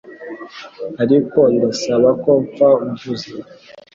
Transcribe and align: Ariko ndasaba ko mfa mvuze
Ariko 1.03 1.39
ndasaba 1.55 2.09
ko 2.23 2.31
mfa 2.45 2.69
mvuze 2.87 3.31